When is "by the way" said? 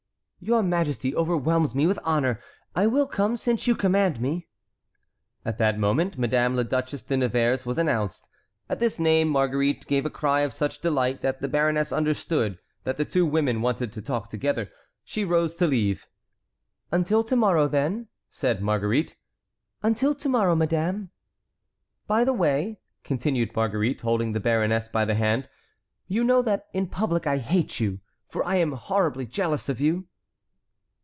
22.07-22.79